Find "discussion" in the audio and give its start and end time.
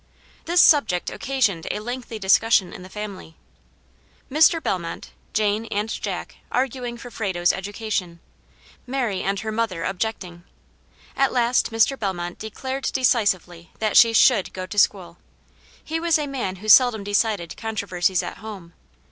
2.17-2.73